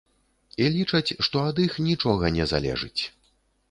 І 0.65 0.71
лічаць, 0.77 1.15
што 1.29 1.45
ад 1.51 1.63
іх 1.67 1.79
нічога 1.91 2.35
не 2.39 2.53
залежыць. 2.57 3.01